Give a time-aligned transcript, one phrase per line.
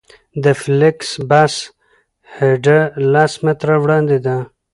[0.43, 1.55] د فلېکس بس
[2.35, 2.79] هډه
[3.13, 4.37] لس متره وړاندې ده